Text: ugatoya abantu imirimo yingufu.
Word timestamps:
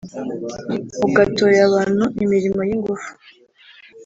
ugatoya 1.05 1.61
abantu 1.69 2.03
imirimo 2.23 2.61
yingufu. 2.69 3.09